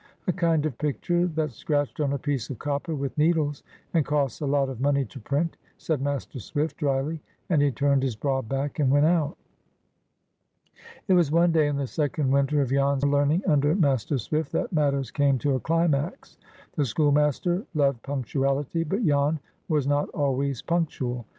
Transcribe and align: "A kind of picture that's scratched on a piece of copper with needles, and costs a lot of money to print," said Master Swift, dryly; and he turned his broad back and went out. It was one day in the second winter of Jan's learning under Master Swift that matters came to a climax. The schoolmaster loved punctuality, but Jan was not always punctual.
"A 0.25 0.33
kind 0.33 0.65
of 0.65 0.79
picture 0.79 1.27
that's 1.27 1.53
scratched 1.53 1.99
on 1.99 2.11
a 2.13 2.17
piece 2.17 2.49
of 2.49 2.57
copper 2.57 2.95
with 2.95 3.15
needles, 3.19 3.61
and 3.93 4.03
costs 4.03 4.41
a 4.41 4.47
lot 4.47 4.67
of 4.67 4.81
money 4.81 5.05
to 5.05 5.19
print," 5.19 5.57
said 5.77 6.01
Master 6.01 6.39
Swift, 6.39 6.77
dryly; 6.77 7.21
and 7.51 7.61
he 7.61 7.69
turned 7.69 8.01
his 8.01 8.15
broad 8.15 8.49
back 8.49 8.79
and 8.79 8.89
went 8.89 9.05
out. 9.05 9.37
It 11.07 11.13
was 11.13 11.29
one 11.31 11.51
day 11.51 11.67
in 11.67 11.75
the 11.75 11.85
second 11.85 12.31
winter 12.31 12.61
of 12.61 12.71
Jan's 12.71 13.03
learning 13.05 13.43
under 13.45 13.75
Master 13.75 14.17
Swift 14.17 14.51
that 14.53 14.73
matters 14.73 15.11
came 15.11 15.37
to 15.37 15.53
a 15.53 15.59
climax. 15.59 16.39
The 16.75 16.85
schoolmaster 16.85 17.67
loved 17.75 18.01
punctuality, 18.01 18.83
but 18.83 19.05
Jan 19.05 19.39
was 19.67 19.85
not 19.85 20.09
always 20.15 20.63
punctual. 20.63 21.27